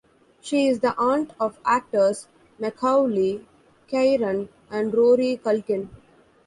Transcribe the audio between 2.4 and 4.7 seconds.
Macaulay, Kieran,